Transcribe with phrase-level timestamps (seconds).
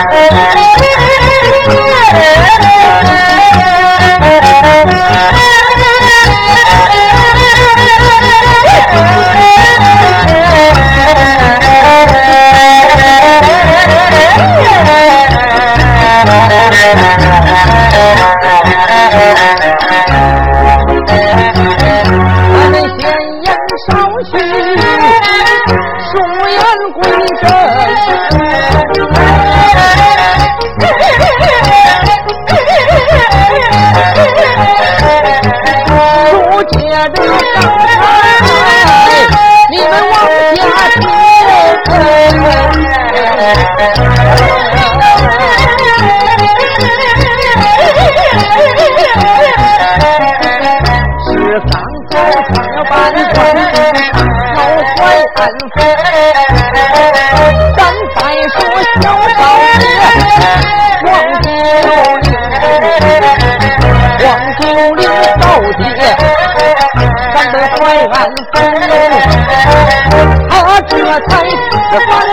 [0.00, 0.67] Thank.
[52.58, 52.92] 此番
[53.32, 53.70] 传书
[54.56, 54.98] 叫
[55.36, 55.40] 安
[55.74, 55.76] 分，
[57.76, 57.80] 咱
[58.16, 58.18] 再
[58.48, 58.56] 说
[59.00, 59.04] 小
[59.36, 59.70] 少爷，
[61.02, 61.06] 光
[64.58, 64.66] 州
[64.96, 65.00] 令，
[65.38, 66.02] 光少，
[67.34, 67.80] 咱对淮
[68.12, 68.54] 安府，
[70.50, 70.52] 他
[70.88, 70.92] 这
[71.28, 71.50] 才是
[72.08, 72.27] 分。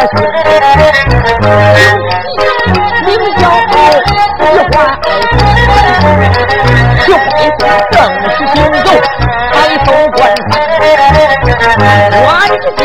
[0.00, 0.06] 有
[2.96, 3.42] 戏名叫
[4.06, 4.10] 喜
[4.70, 4.74] 欢
[7.00, 7.36] 学会
[7.90, 8.86] 正是行走
[9.52, 9.54] 白
[9.84, 10.18] 头观
[12.12, 12.80] 我的家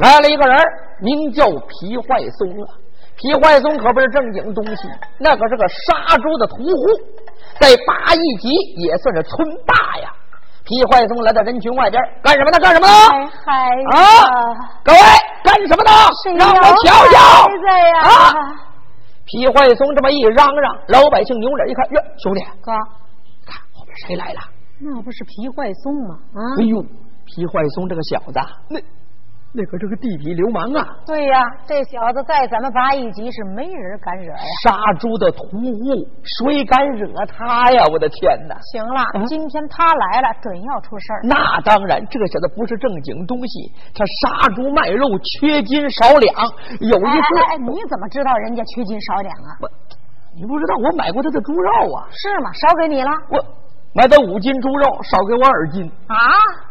[0.00, 0.56] 来了一个人
[1.00, 2.66] 名叫皮坏松啊。
[3.16, 4.88] 皮坏松可不是正经东西
[5.18, 6.64] 那可是个杀猪的屠户
[7.60, 10.08] 在八一级也算是村霸呀。
[10.64, 12.58] 皮坏松来到人群外边干什么呢？
[12.60, 12.92] 干什么呢？
[13.92, 13.96] 啊
[14.84, 14.98] 各位
[15.44, 15.90] 干什么呢？
[16.38, 17.18] 让我瞧瞧
[18.02, 18.32] 啊
[19.30, 22.72] 皮怀松这么一嚷嚷，老百姓扭脸一看，哟，兄弟，哥，
[23.46, 24.40] 看后边谁来了？
[24.80, 26.18] 那不是皮怀松吗？
[26.34, 26.40] 啊！
[26.58, 28.80] 哎呦，皮怀松这个小子，那。
[29.52, 30.86] 那可是个地痞流氓啊！
[31.02, 34.46] 对呀，这小子在咱们八一级是没人敢惹呀。
[34.62, 37.82] 杀猪的屠户，谁敢惹他呀？
[37.90, 38.54] 我的天哪！
[38.70, 41.20] 行了，今天他来了，准要出事儿。
[41.26, 46.30] 那当然，这小子不是正经东西，他杀猪卖肉，缺斤少两。
[46.78, 49.50] 有一次，哎，你怎么知道人家缺斤少两啊？
[49.62, 49.66] 我，
[50.38, 52.06] 你不知道我买过他的猪肉啊？
[52.14, 52.52] 是吗？
[52.54, 53.10] 少给你了？
[53.34, 53.44] 我。
[53.92, 56.14] 买的五斤猪肉，少给我二斤啊！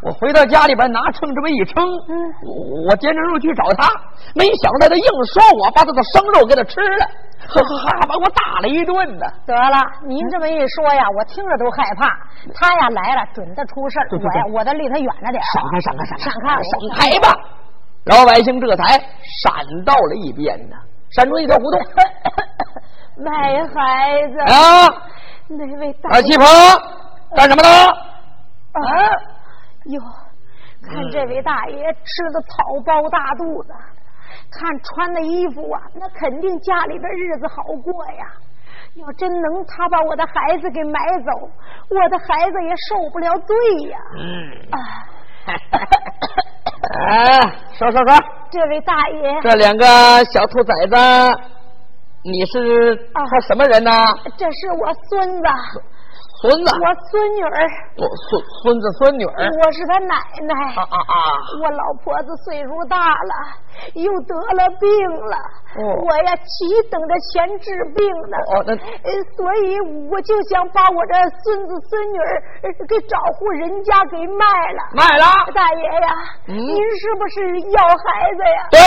[0.00, 2.16] 我回到家里边拿秤这么一称，嗯，
[2.88, 3.92] 我掂着肉去找他，
[4.34, 7.04] 没想到他硬说我把他的生肉给他吃了，
[7.44, 9.26] 哈哈，把我打了一顿呢。
[9.44, 9.76] 得了，
[10.08, 12.08] 您这么一说呀，我听着都害怕。
[12.56, 14.08] 他呀来了，准他出事儿。
[14.16, 15.36] 我呀，我得离他远着点。
[15.52, 17.36] 闪开，闪开，闪开，闪开，闪开吧！
[18.08, 18.96] 老百姓这才
[19.44, 19.52] 闪
[19.84, 20.76] 到了一边呢，
[21.10, 21.78] 闪出一条胡同。
[23.20, 24.88] 卖孩子啊！
[25.48, 26.46] 那位大二七婆。
[27.36, 27.68] 干什么呢？
[28.72, 28.80] 啊！
[29.84, 30.00] 哟，
[30.82, 33.72] 看这位大爷吃的草包大肚子，
[34.50, 38.32] 看穿的衣服啊，那肯定家里边日子好过呀。
[38.94, 41.30] 要真能他把我的孩子给买走，
[41.90, 43.56] 我的孩子也受不了罪
[43.88, 43.98] 呀。
[44.16, 44.50] 嗯。
[44.72, 44.78] 啊！
[47.78, 48.18] 说说说。
[48.50, 49.40] 这位大爷。
[49.42, 49.86] 这两个
[50.32, 50.96] 小兔崽子，
[52.24, 53.92] 你是他什么人呢？
[54.36, 55.46] 这是我孙子。
[56.40, 57.56] 孙子，我孙女儿，
[58.00, 60.54] 我孙孙子孙女儿，我是他奶奶。
[60.72, 61.14] 啊啊啊！
[61.60, 63.34] 我老婆子岁数大了，
[63.92, 64.88] 又得了病
[65.20, 65.36] 了。
[65.76, 68.40] 哦，我呀，急等着钱治病呢。
[68.56, 68.72] 哦，那
[69.36, 69.76] 所以
[70.08, 71.12] 我就想把我这
[71.44, 72.40] 孙子孙女儿
[72.88, 74.80] 给找户人家给卖了。
[74.96, 76.08] 卖了，大爷呀，
[76.48, 78.60] 您是不是要孩子呀？
[78.72, 78.80] 对，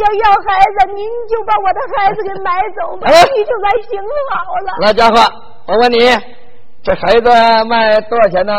[0.00, 4.00] 要要孩子，您就把我的孩子给买走吧，你就该行
[4.32, 4.72] 好了。
[4.80, 5.20] 老家伙，
[5.68, 5.98] 我问你。
[6.84, 7.30] 这孩子
[7.68, 8.52] 卖多少钱呢？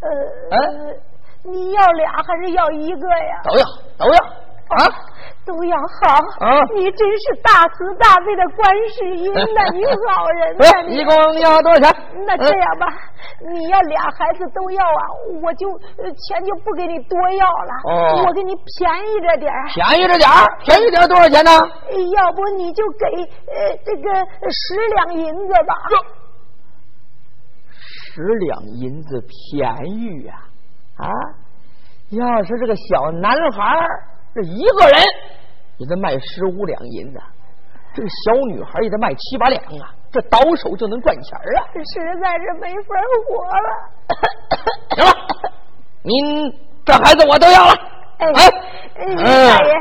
[0.00, 0.08] 呃，
[0.56, 0.96] 嗯，
[1.44, 3.42] 你要俩还是要一个呀？
[3.44, 3.64] 都要，
[3.98, 4.18] 都要
[4.70, 4.88] 啊，
[5.44, 6.16] 都要好
[6.46, 6.64] 啊！
[6.74, 8.64] 你真是大慈大悲的观
[8.96, 10.88] 世音呐， 你好人呐！
[10.88, 11.94] 一共要多少钱？
[12.26, 12.86] 那这样吧，
[13.52, 15.02] 你要俩孩子都要啊，
[15.42, 15.68] 我就
[16.16, 20.30] 钱就不给你多要了，哦，我给你便宜着点便宜着点
[20.64, 21.50] 便宜点多少钱呢？
[22.16, 23.04] 要不你就给
[23.52, 24.14] 呃这个
[24.48, 25.74] 十两银子吧。
[28.12, 30.34] 十两银子便宜呀，
[30.96, 31.06] 啊！
[32.10, 33.86] 要是这个小男孩
[34.34, 35.00] 这一个人
[35.76, 37.20] 也得卖十五两银子，
[37.94, 41.62] 这个小女孩也得卖七八两啊，这倒手就能赚钱啊！
[41.72, 42.96] 实在是没法
[43.28, 43.68] 活了。
[44.96, 45.12] 行了，
[46.02, 46.52] 您
[46.84, 47.72] 这孩子我都要了。
[48.18, 49.72] 哎，大爷，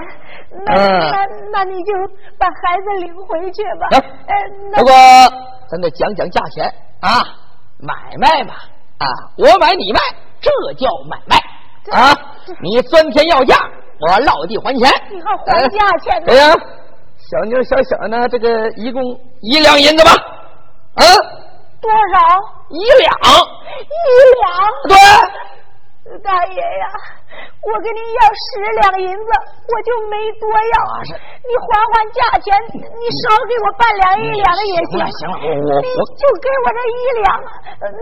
[0.67, 1.91] 那那那你就
[2.37, 3.87] 把孩子领回去吧。
[4.27, 4.31] 哎
[4.77, 4.93] 不过
[5.67, 6.71] 咱得讲讲价钱
[7.01, 7.48] 啊。
[7.79, 8.53] 买卖嘛，
[8.97, 9.99] 啊，我买你卖，
[10.41, 11.37] 这叫买卖
[11.97, 12.13] 啊！
[12.61, 13.55] 你钻天要价，
[13.99, 14.89] 我落地还钱。
[15.09, 16.25] 你还还价钱呢？
[16.27, 16.53] 对呀，
[17.17, 19.01] 小妞小小呢，这个一共
[19.41, 20.11] 一两银子吧？
[20.95, 21.03] 啊？
[21.81, 22.19] 多少？
[22.69, 23.13] 一两。
[23.87, 23.95] 一
[24.35, 24.43] 两。
[24.89, 24.97] 对。
[26.23, 26.85] 大爷呀。
[27.61, 28.47] 我跟你要十
[28.81, 29.29] 两银子，
[29.67, 30.75] 我就没多要。
[31.43, 35.05] 你还还价钱，你少给我半两一两的也行。
[35.11, 37.27] 行了，我我我就给我这一两，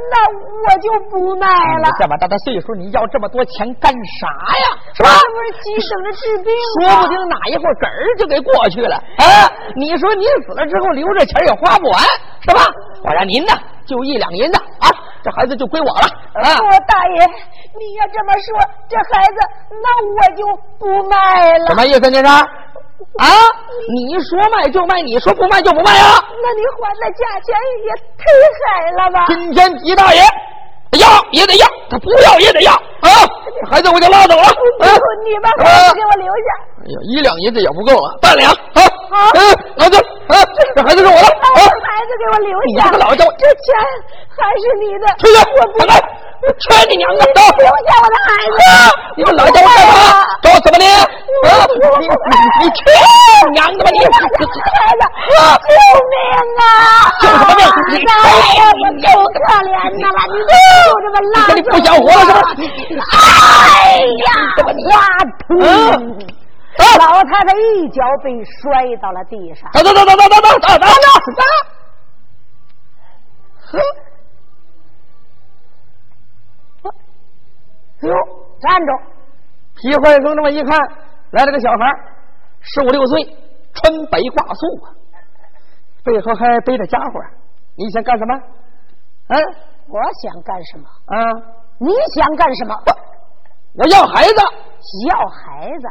[0.10, 1.48] 那我就不卖
[1.82, 1.90] 了。
[2.00, 4.66] 这么大的岁数，你要这么多钱干啥呀？
[4.94, 5.10] 是吧？
[5.20, 6.54] 这不是急省着治病
[6.86, 7.02] 吗？
[7.02, 8.96] 说不定哪一会儿根儿就给过去了。
[8.96, 12.00] 啊，你说您死了之后留着钱也花不完，
[12.42, 12.62] 是吧？
[13.04, 13.54] 我让您呢，
[13.86, 14.88] 就一两银子啊。
[15.24, 16.56] 这孩子就归我了啊！
[16.62, 17.20] 我大爷，
[17.80, 19.38] 你要这么说，这孩子
[19.70, 20.42] 那我就
[20.80, 21.68] 不卖了。
[21.68, 22.00] 什么意思？
[22.00, 22.46] 这是啊？
[23.94, 26.18] 你说卖就卖，你说不卖就不卖啊？
[26.42, 27.56] 那你还的价钱
[27.86, 28.26] 也忒
[28.58, 29.26] 狠了吧？
[29.28, 30.22] 今天吉大爷
[30.98, 33.10] 要也得要，他不要也得要啊！
[33.70, 34.44] 孩子我就拉走了。
[35.24, 36.48] 你把孩子给我留下。
[36.78, 38.82] 哎呀，一两银子也不够了，半两啊！
[39.34, 39.40] 嗯，
[39.76, 40.36] 老子啊，
[40.76, 41.26] 这孩子是我的，孩
[41.66, 42.86] 子给我留下。
[42.86, 43.76] 你个老家伙，这钱
[44.36, 45.08] 还是你的。
[45.20, 46.00] 出去，我不来，
[46.60, 47.26] 劝你娘的！
[47.34, 47.72] 走，留下
[48.04, 48.58] 我的孩子。
[49.18, 49.94] 你们老家伙干嘛？
[50.42, 50.86] 找我怎么的？
[50.86, 51.68] 啊，
[52.60, 52.82] 你去
[53.54, 54.00] 娘的吧你！
[54.00, 54.04] 孩
[54.98, 55.04] 子，
[55.64, 55.70] 救
[56.10, 56.16] 命
[56.58, 56.60] 啊！
[57.22, 57.62] 救什么命？
[57.94, 57.96] 你
[58.74, 60.54] 我够可怜的了，你就
[61.02, 62.28] 这么拉你不想活了是
[62.98, 63.04] 吧？
[63.14, 64.82] 哎呀，这么你，
[67.00, 69.70] 老太太一脚被摔到了地上。
[69.74, 70.74] 走走走走走走走走走
[71.38, 71.42] 走！
[73.70, 73.72] 呵，
[76.84, 76.86] 哎
[78.08, 78.10] 呦，
[78.62, 78.90] 站住！
[79.76, 80.80] 皮坏松这么一看，
[81.32, 81.78] 来了个小孩，
[82.74, 83.24] 十五六岁，
[83.74, 84.92] 穿白挂素啊，
[86.04, 87.20] 背后还背着家伙。
[87.76, 88.36] 你想干什么？
[89.28, 89.40] 嗯，
[89.88, 90.86] 我想干什么？
[91.06, 91.16] 啊，
[91.80, 92.76] 你想干什么？
[93.76, 94.42] 我要孩子，
[95.08, 95.88] 要孩子。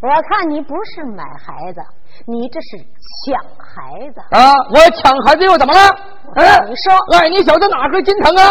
[0.00, 1.80] 我看你不是买孩子，
[2.26, 2.78] 你这是
[3.26, 4.54] 抢孩子啊！
[4.70, 5.80] 我抢孩子又怎么了？
[6.36, 8.48] 嗯，你说，哎，你小子哪根筋疼啊？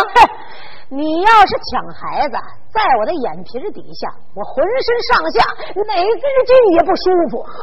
[0.89, 2.37] 哼，你要是抢孩子，
[2.73, 5.43] 在我的眼皮底下，我浑身上下
[5.75, 7.41] 哪根筋也不舒服。
[7.41, 7.53] 呵，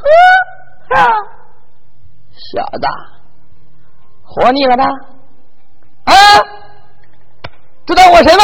[2.55, 2.87] 小子，
[4.23, 4.85] 活腻了吧？
[6.05, 6.15] 啊，
[7.85, 8.43] 知道我谁吗？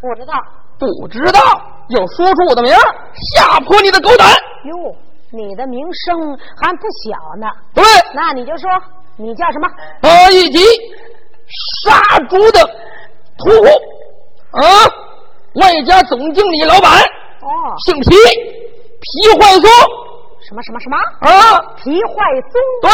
[0.00, 0.32] 不知道。
[0.78, 1.40] 不知道，
[1.88, 2.78] 又说出我的名儿，
[3.14, 4.28] 吓破你的狗胆！
[4.64, 4.94] 哟，
[5.30, 7.46] 你的名声还不小呢。
[7.72, 7.82] 对，
[8.14, 8.70] 那你就说
[9.16, 9.66] 你叫什么？
[10.02, 10.58] 八一级
[11.80, 12.60] 杀猪的
[13.38, 13.66] 屠户
[14.52, 14.62] 啊，
[15.54, 16.90] 外加总经理老板。
[17.42, 19.70] 哦，姓皮，皮坏松。
[20.48, 20.96] 什么什么什么？
[21.20, 22.14] 啊，皮坏
[22.50, 22.60] 松。
[22.82, 22.90] 对，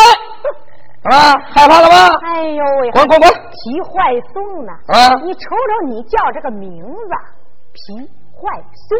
[1.15, 2.19] 啊，害怕了吗？
[2.23, 3.31] 哎呦喂，滚滚滚！
[3.31, 4.73] 皮坏松呢？
[4.89, 7.11] 啊，你瞅瞅你叫这个名字。
[7.73, 8.99] 皮坏松，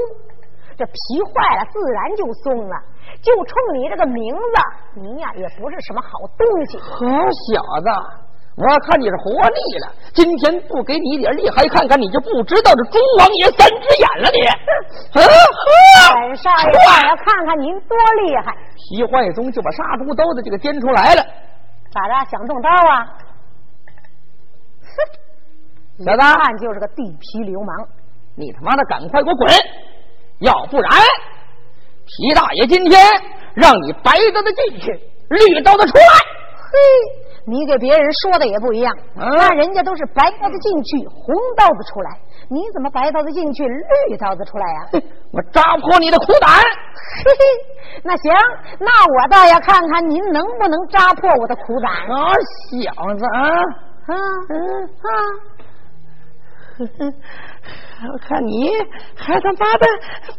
[0.79, 0.93] 这皮
[1.25, 2.77] 坏了自然就松了。
[3.21, 6.79] 就冲你这个名字，你呀也不是什么好东西。
[6.79, 7.01] 好
[7.51, 7.89] 小子，
[8.55, 9.93] 我看你是活腻了。
[10.13, 14.41] 今天不给你一点厉害看看，你就不知道这猪王爷三只眼了你。
[15.15, 15.31] 嗯呵，
[16.15, 18.55] 本少爷，我要看看您多厉害。
[18.77, 21.23] 皮坏宗就把杀猪刀子就给颠出来了。
[21.91, 22.31] 咋的？
[22.31, 23.09] 想动刀啊？
[24.85, 27.89] 哼， 小子，看就是个地痞流氓。
[28.35, 29.51] 你他妈的赶快给我滚！
[30.41, 30.91] 要不然，
[32.05, 33.01] 皮大爷今天
[33.55, 34.91] 让你白刀子进去，
[35.29, 36.05] 绿刀子出来。
[36.73, 36.79] 嘿，
[37.45, 45.03] 你给别人说的也不一样，那人家都是白刀子进去，红刀子出来，你怎么白刀子进去，绿刀子出来呀？
[45.33, 46.49] 我扎破你的苦胆！
[47.25, 48.33] 嘿嘿，那行，
[48.79, 51.93] 那我倒要看看您能不能扎破我的苦胆。
[51.93, 52.33] 啊，
[52.71, 53.41] 小子啊，
[54.09, 54.17] 啊
[54.49, 55.52] 嗯啊。
[58.13, 58.73] 我看你
[59.17, 59.87] 还他妈的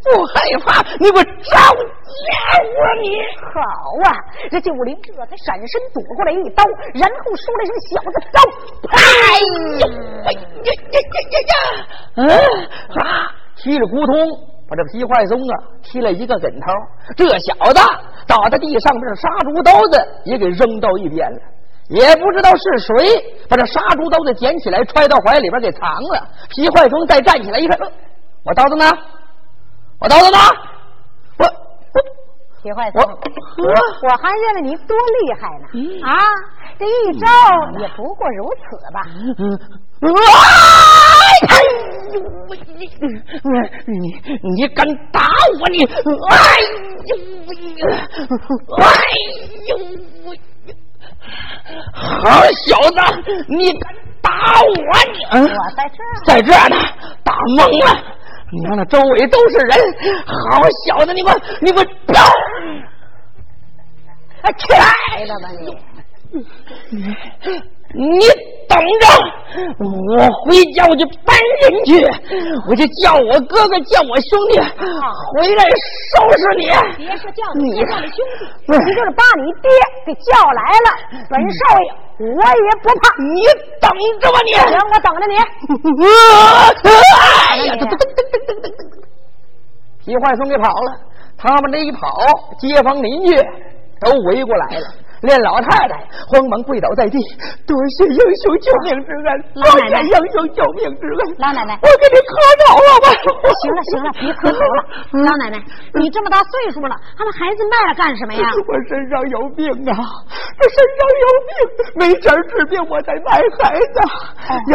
[0.03, 0.33] 不害
[0.65, 2.65] 怕，你给我招家伙
[3.01, 3.17] 你！
[3.39, 3.59] 好
[4.03, 4.11] 啊，
[4.51, 6.63] 这九灵这才闪身躲过来一刀，
[6.95, 8.37] 然后说了声“小子走”，
[8.91, 8.97] 哎
[9.79, 9.87] 呦，
[10.25, 10.39] 哎呀
[10.91, 10.99] 呀
[11.31, 11.53] 呀呀！
[12.15, 12.27] 嗯
[12.99, 14.13] 啊，踢着咕通
[14.67, 16.67] 把这皮坏松啊踢了一个跟头，
[17.15, 17.79] 这小子
[18.27, 21.39] 倒在地上，这杀猪刀子也给扔到一边了。
[21.93, 22.89] 也不知道是谁
[23.47, 26.27] 把这杀猪刀子捡起来揣到怀里边给藏了。
[26.49, 27.77] 皮坏松再站起来一看，
[28.43, 28.85] 我刀子呢？
[29.99, 30.37] 我刀子呢？
[31.37, 32.01] 我我
[32.63, 35.65] 皮坏松，我我还认为你多厉害呢！
[36.03, 36.09] 啊，
[36.79, 37.27] 这一招
[37.79, 38.99] 也不过如此吧？
[41.45, 41.53] 哎
[42.13, 42.15] 呦，
[42.75, 42.89] 你
[43.85, 43.95] 你
[44.55, 45.27] 你敢打
[45.59, 45.85] 我你？
[45.85, 45.91] 哎
[47.05, 47.11] 呦，
[48.77, 48.81] 哎
[49.67, 49.71] 呦！
[51.93, 52.97] 好小子，
[53.47, 54.69] 你敢打我？
[55.39, 56.77] 你我在这儿，在这儿呢，
[57.23, 57.87] 打懵了。
[58.51, 59.77] 你看那周围都是人，
[60.25, 62.19] 好小子，你给我，你给我走！
[64.57, 65.77] 起来了吧你？
[67.93, 68.19] 你
[68.73, 69.05] 等着，
[69.77, 69.85] 我
[70.41, 72.03] 回家我就搬人去，
[72.67, 75.63] 我就叫我哥哥叫我兄弟回来
[76.09, 76.65] 收拾你。
[76.97, 78.09] 别说叫你你兄弟，
[78.67, 79.69] 你就是把你爹
[80.07, 80.89] 给叫来了，
[81.29, 81.85] 本少爷
[82.19, 83.13] 我也不怕。
[83.21, 83.45] 你
[83.79, 83.85] 等
[84.19, 85.35] 着吧，你行，我等着你。
[87.49, 88.81] 哎呀，噔噔噔噔噔噔噔，
[90.03, 90.97] 皮坏松给跑了，
[91.37, 91.99] 他们这一跑，
[92.57, 93.35] 街坊邻居
[94.01, 94.87] 都围过来了。
[95.23, 95.95] 连老太太
[96.27, 97.17] 慌忙跪倒在地，
[97.63, 101.19] 多谢英雄救命之恩，多谢英雄救命之恩。
[101.39, 102.31] 老奶奶，我给你磕
[102.67, 103.07] 头了吧？
[103.23, 104.79] 行了行了，别磕头了。
[105.23, 105.55] 老奶奶，
[105.95, 108.43] 你这么大岁数了，把孩子卖了干什么呀？
[108.51, 111.51] 我身上有病啊，我身上有病，
[111.95, 113.95] 没钱治病，我得卖孩子。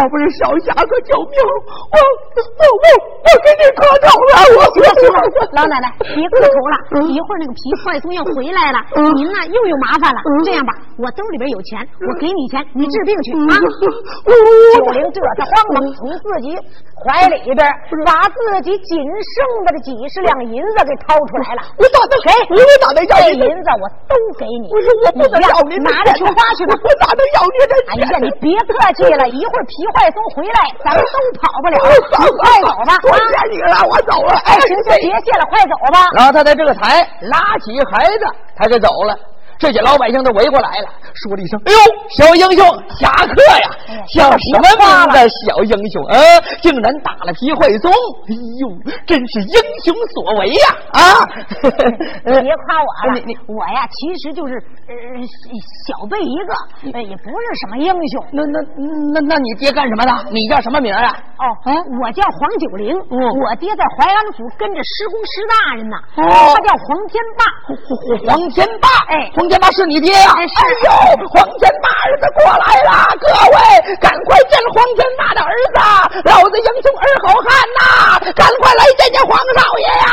[0.00, 2.84] 要不是小侠客救命，我我我
[3.20, 4.32] 我给你磕头了。
[4.56, 5.20] 我行了行了，
[5.52, 8.80] 老奶奶别磕头了，一会儿那个皮坏松要回来了，
[9.12, 10.24] 您呢又有麻烦了。
[10.44, 13.56] 这样吧，我兜里边有钱，我给你钱，你治病去啊。
[14.74, 16.56] 九龄这才慌忙从自己
[16.98, 17.62] 怀里边
[18.04, 21.60] 把自己仅剩的这几十两银子给掏出来了。
[21.78, 22.28] 我咋能给？
[22.52, 24.68] 我咋能要这银子我都给你。
[24.68, 26.74] 不是我不能要你拿着去花去吧。
[26.78, 31.76] 我咋能要你这哎呀，你别客气了，一会儿皮坏松回来，咱们都跑不了。
[31.88, 34.34] 你快走吧，多谢你了，我走了。
[34.44, 36.06] 哎，行行，别谢了，快走吧。
[36.18, 38.26] 老太太这才拉起孩子，
[38.56, 39.16] 他就走了。
[39.58, 41.78] 这些老百姓都围过来了，说了一声：“哎呦，
[42.10, 42.64] 小英雄
[43.00, 43.68] 侠客呀！
[44.14, 45.18] 叫什么名字？
[45.46, 46.14] 小英雄啊，
[46.62, 47.90] 竟然打了皮坏松！
[47.90, 50.66] 哎呦，真是英雄所为呀！
[50.92, 51.02] 啊，
[52.22, 54.54] 别夸我了， 你你我呀，其实就是
[54.86, 54.94] 呃
[55.86, 58.24] 小辈一个，呃也不是什么英雄。
[58.32, 58.60] 那那
[59.12, 60.30] 那那你爹干什么的？
[60.30, 61.10] 你叫什么名啊？
[61.38, 61.44] 哦，
[62.00, 67.42] 我叫黄九龄，嗯我爹在淮安府跟着施公施大人呢，哦他叫黄天霸。
[68.26, 70.90] 黄天霸，哎黄天霸是你爹呀、哎呦，
[71.32, 75.78] 黄天霸儿子过来了，各位赶快见黄天霸的儿子，
[76.28, 77.48] 老子英雄儿好汉
[77.80, 78.32] 呐！
[78.36, 80.06] 赶快来见见黄少爷呀！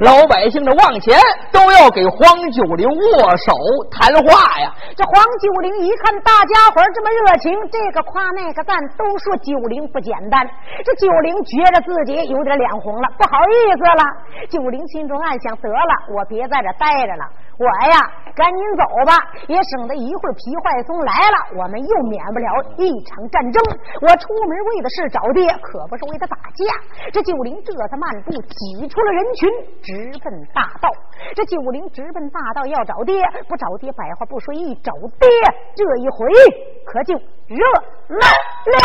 [0.00, 1.18] 老百姓的往前
[1.50, 3.52] 都要给黄九龄握手
[3.90, 4.72] 谈话呀。
[4.96, 10.46] 这黄九龄一看大家伙儿这么热情，这个夸那个赞，都说九龄不简单。
[10.84, 14.04] 这九龄觉着自己有点脸红了，不好意思了。
[14.50, 17.24] 九龄心中暗想：得了，我别在这待着了，
[17.58, 17.96] 我呀
[18.36, 19.16] 赶紧走吧，
[19.48, 22.46] 也省得一会儿皮坏松来了，我们又免不了
[22.76, 23.56] 一场战争。
[24.02, 26.68] 我出门为的是找爹，可不是为他打架。
[27.10, 29.48] 这九龄这才慢步挤出了人群，
[29.80, 30.92] 直奔大道。
[31.34, 35.26] 这九龄直奔大道要找爹，不找爹，百话不说，一找爹，
[35.74, 36.28] 这一回
[36.84, 37.14] 可就
[37.48, 37.64] 热
[38.08, 38.20] 闹
[38.66, 38.84] 了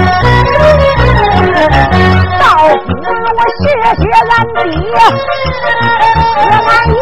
[2.40, 2.88] 到死
[3.36, 3.62] 我谢
[3.98, 4.64] 谢俺爹，
[6.38, 6.98] 我俺爷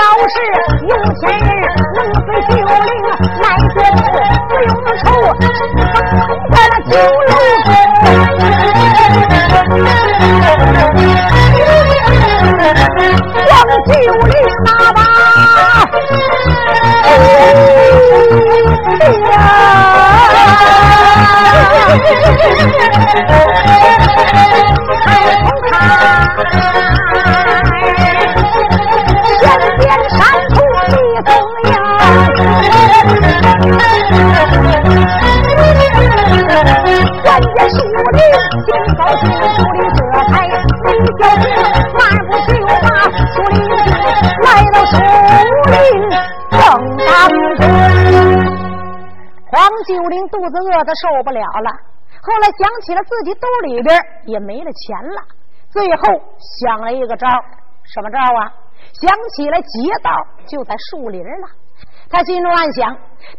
[0.00, 0.34] 要是
[0.88, 1.44] 有钱人
[1.94, 2.90] 能随九灵
[3.42, 4.08] 来接走，
[4.48, 5.04] 不用愁，
[6.50, 6.92] 在那酒
[7.28, 7.32] 楼
[7.64, 7.68] 中，
[13.50, 13.52] 往
[13.84, 13.88] 九
[14.26, 14.32] 灵
[14.64, 14.98] 那把。
[23.12, 23.28] 九
[50.70, 51.70] 饿的受不了了，
[52.22, 55.22] 后来想起了自己兜里边也没了钱了，
[55.70, 56.02] 最后
[56.62, 57.26] 想了一个招，
[57.84, 58.52] 什么招啊？
[58.94, 60.10] 想起来劫道
[60.46, 61.48] 就在树林了。
[62.08, 62.90] 他心中暗想：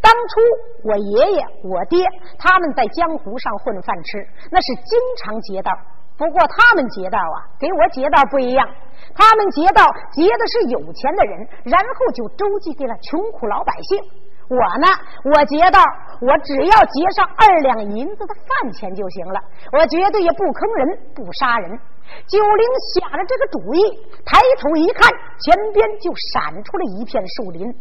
[0.01, 0.39] 当初
[0.83, 2.05] 我爷爷、我爹
[2.37, 5.71] 他们在江湖上混饭吃，那是经常劫道。
[6.17, 8.67] 不过他们劫道啊，给我劫道不一样。
[9.15, 13.99] 他们劫道劫的是有钱的人，然后就周济给了穷苦老百姓。
[14.47, 14.87] 我呢，
[15.25, 15.79] 我劫道，
[16.21, 19.41] 我只要劫上二两银子的饭钱就行了，
[19.73, 21.79] 我绝对也不坑人，不杀人。
[22.27, 23.81] 九灵想着这个主意，
[24.23, 27.73] 抬头一看，前边就闪出了一片树林。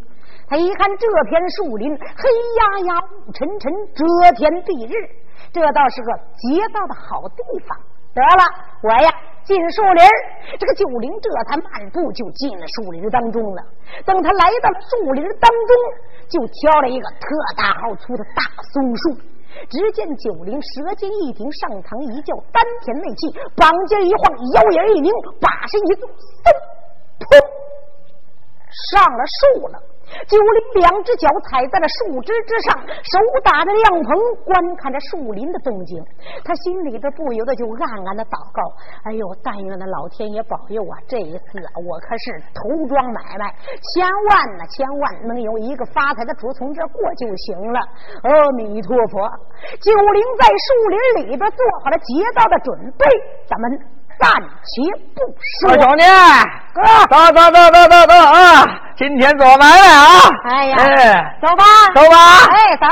[0.49, 4.05] 他一看这片树林，黑压压、雾沉沉，遮
[4.37, 4.93] 天蔽日，
[5.53, 7.79] 这倒是个劫道的好地方。
[8.15, 8.43] 得了，
[8.83, 9.11] 我呀。
[9.45, 10.05] 进树林
[10.59, 13.63] 这个九灵这才漫步就进了树林当中了。
[14.05, 15.77] 等他来到树林当中，
[16.29, 17.27] 就挑了一个特
[17.57, 19.17] 大号粗的大松树。
[19.69, 26.15] 只见九灵舌尖一顶，上膛一叫，丹田内气，膀尖一晃，腰眼一拧，把身一纵，嗖，
[27.19, 27.35] 噗，
[28.93, 29.83] 上了树了。
[30.27, 34.11] 九灵两只脚踩在了树枝之上，手打着凉棚，
[34.45, 36.03] 观看着树林的动静。
[36.45, 38.61] 他心里边不由得就暗暗的祷告
[39.07, 40.99] ：“哎呦，但愿那老天爷保佑啊！
[41.07, 43.55] 这一次啊，我可是头桩买卖，
[43.95, 47.79] 千万呢，千万能有一个发财的主从这过就行了。”
[48.27, 49.23] 阿弥陀佛！
[49.81, 50.99] 九灵在树林
[51.31, 53.07] 里边做好了劫道的准备，
[53.47, 54.00] 咱们。
[54.21, 54.31] 暂
[54.63, 54.83] 且
[55.15, 55.19] 不
[55.61, 56.05] 说，兄弟，
[56.75, 58.37] 哥，走走走走走走啊！
[58.97, 60.29] 今天做买卖啊！
[60.45, 60.85] 哎呀，哎，
[61.41, 62.17] 走吧，走吧，
[62.53, 62.87] 哎，走。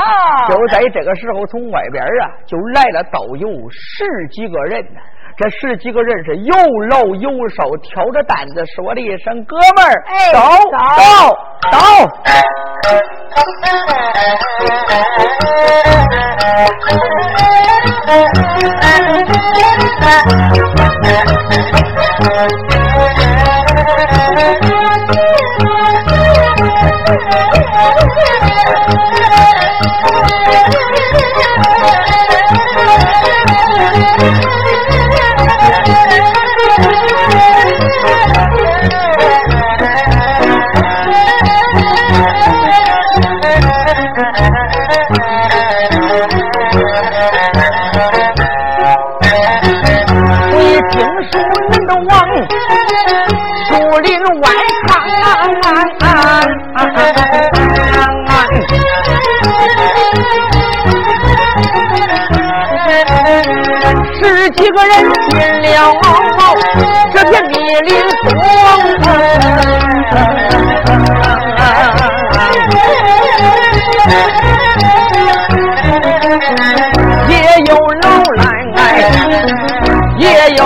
[0.49, 4.99] 就在这个时候，从外边啊，就来了都有十几个人呢。
[5.37, 6.55] 这十几个人是有
[6.89, 10.39] 老有少，挑着担子，说了一声：“哥们儿，哎，走
[10.71, 10.77] 走
[11.71, 11.77] 走。”
[20.53, 20.59] 几
[21.25, 21.68] Thank you.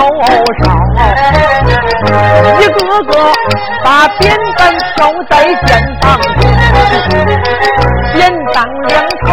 [0.36, 0.64] 有少，
[2.60, 3.10] 一个个
[3.82, 3.86] 把
[4.18, 4.22] 扁
[4.56, 4.60] 担
[4.96, 4.98] 挑
[5.30, 5.32] 在
[5.64, 5.68] 肩
[6.00, 6.04] 膀，
[8.12, 8.16] 扁
[8.52, 8.56] 担
[8.88, 8.92] 两
[9.24, 9.26] 头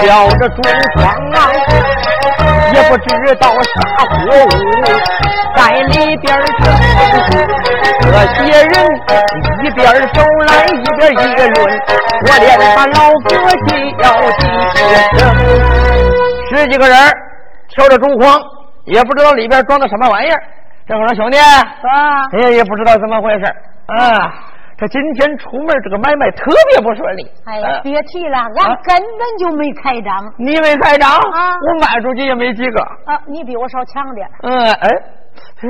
[0.36, 0.58] 着竹
[0.94, 1.00] 筐。
[2.72, 3.70] 也不知道啥
[4.06, 4.06] 货
[4.46, 4.48] 物
[5.54, 6.38] 在里边儿
[8.02, 8.14] 这
[8.46, 8.72] 些人
[9.62, 9.80] 一边
[10.14, 11.40] 走来一边议论，
[12.22, 13.30] 我连把老哥
[13.66, 13.70] 就
[14.02, 14.06] 要
[14.38, 14.40] 几
[14.74, 14.80] 声。
[16.48, 16.96] 十几个人
[17.68, 18.40] 挑着竹筐，
[18.84, 20.42] 也不知道里边装的什么玩意儿。
[20.86, 23.44] 这会说兄弟，啊，哎呀，也不知道怎么回事
[23.86, 24.32] 啊。
[24.76, 27.30] 这今天出门这个买卖特别不顺利。
[27.46, 32.80] 哎呀，啊别提了，俺根本就没开张你没开张啊我卖出去也没几个。
[33.06, 33.14] 啊！
[33.26, 34.28] 你比我少强点。
[34.42, 34.88] 嗯，哎，
[35.62, 35.68] 哎，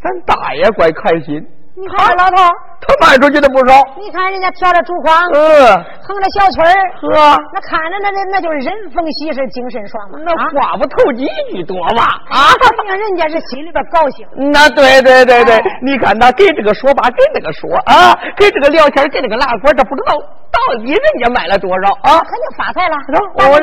[0.00, 2.36] 咱大爷怪开心，你看这老头，
[2.80, 3.74] 他卖出去的不少。
[3.98, 6.68] 你看人家挑着竹筐，嗯，哼着小曲儿，
[7.00, 10.18] 呵，那看着那那那就是人逢喜事精神爽嘛。
[10.22, 12.04] 那啊，话不投机居多嘛？
[12.28, 12.52] 啊，
[12.94, 14.26] 人家是心里边高兴。
[14.52, 20.14] 那对对对对哎，你看他给这个说吧，给那个说啊，给这个聊天，给那个拉呱，这不知道
[20.52, 22.20] 到底人家买了多少啊？
[22.20, 22.96] 肯定发财了。
[23.34, 23.54] 我我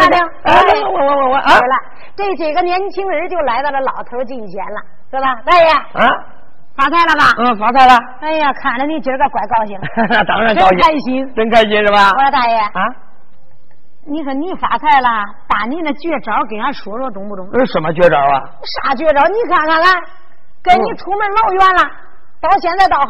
[1.05, 1.75] 我我啊对了，
[2.15, 5.35] 这几个年轻人就来到了老头近前了，是吧？
[5.45, 6.09] 大爷，啊，
[6.75, 7.25] 发财了吧？
[7.37, 9.77] 嗯，发财了，哎呀，看着你今儿个怪高兴，
[10.25, 11.33] 当然高兴，真开心。
[11.35, 12.19] 真开心是吧我？
[12.19, 12.81] 说大爷，啊，
[14.07, 15.07] 你说你发财了，
[15.47, 17.47] 把你那绝招给俺说说中不中？
[17.53, 18.41] 这是什么绝招啊？
[18.83, 19.21] 啥绝招？
[19.27, 19.87] 你看看来，
[20.63, 21.83] 跟你出门老远了，
[22.41, 23.07] 到现在倒好，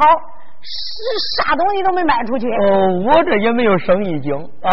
[0.61, 4.71] 是啥东西都没卖出去，哦，我这也没有生意经啊。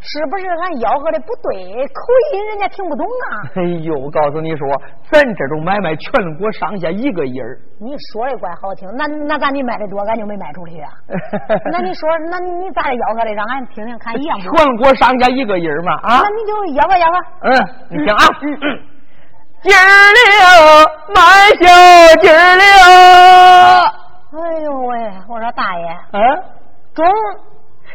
[0.00, 1.58] 是不是俺吆喝的不对？
[1.88, 2.00] 口
[2.32, 3.50] 音人家听不懂啊！
[3.56, 4.66] 哎呦，我告诉你说，
[5.10, 6.08] 咱这种买卖全
[6.38, 7.58] 国上下一个音儿。
[7.80, 10.90] 你说的怪好听，那那咱你卖的多，俺就没卖出去啊。
[11.72, 13.34] 那你说，那你咋的吆喝的？
[13.34, 14.56] 让俺听听看一样不？
[14.56, 16.28] 全国上下一个音儿嘛啊那！
[16.30, 17.16] 你就吆喝吆喝。
[17.42, 17.50] 嗯，
[17.90, 18.66] 你听啊，嗯嗯，
[19.62, 19.82] 今儿
[20.14, 21.66] 了买小
[22.22, 22.62] 鸡儿了，
[24.30, 25.10] 哎呦喂！
[25.28, 26.20] 我说大爷，嗯，
[26.94, 27.04] 中，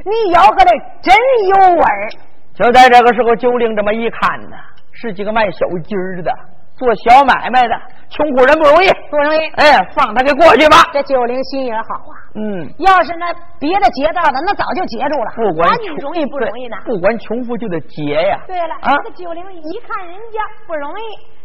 [0.03, 1.15] 你吆喝的真
[1.49, 2.09] 有味儿。
[2.53, 4.57] 就在这个时候，九龄这么一看呢，
[4.91, 6.31] 是几个卖小鸡儿的，
[6.75, 7.75] 做小买卖的，
[8.09, 9.39] 穷苦人不容易，不容易。
[9.55, 10.77] 哎，放他给过去吧。
[10.93, 12.13] 这九龄心眼好啊！
[12.35, 15.31] 嗯，要是那别的劫道的，那早就截住了。
[15.35, 16.77] 不管那你容易不容易呢？
[16.85, 18.37] 不管穷富就得劫呀。
[18.45, 21.03] 对了，啊这个九龄一看人家不容易，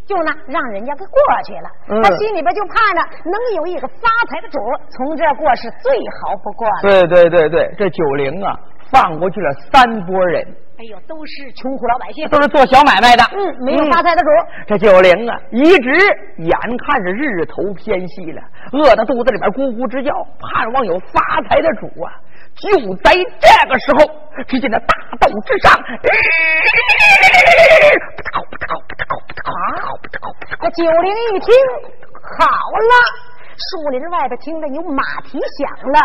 [0.09, 1.69] 就那让人家给过去了。
[1.91, 6.81] 嗯他心里边就盼着能有一个发财的主从这儿过是最好不过了。
[6.81, 8.59] 对对对对，这九龄啊，
[8.91, 10.43] 放过去了三拨人，
[10.79, 13.23] 哎呦，都是穷苦老百姓，都是做小买卖的。
[13.37, 14.49] 嗯，没有发财的主儿。
[14.67, 15.91] 这九龄啊，一直
[16.39, 18.41] 眼看着日头偏西了，
[18.73, 22.09] 饿得肚子里边咕咕直叫，盼望有发财的主啊！
[22.57, 22.69] 就
[23.05, 24.11] 在这个时候，
[24.49, 25.73] 只见那大道之上，
[30.61, 31.55] 这九灵一听，
[32.39, 32.95] 好了。
[33.59, 35.99] 树林外边听着有马蹄响了，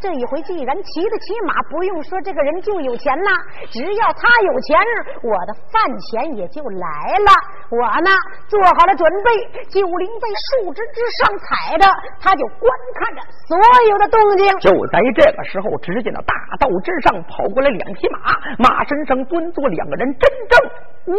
[0.00, 3.30] 这一回既然骑得骑马，不用说这个人就有钱呐。
[3.68, 4.78] 只要他有钱，
[5.18, 7.34] 我的饭钱也就来了。
[7.68, 8.10] 我呢
[8.46, 11.86] 做好了准备，九灵在树枝之上踩着，
[12.20, 13.58] 他就观看着所
[13.90, 14.46] 有的动静。
[14.60, 21.18] 就在这个时候，只见那大道之上跑过来两匹马，马身上蹲坐两个人，真正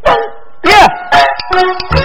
[0.00, 0.14] 风
[0.64, 1.98] 耶！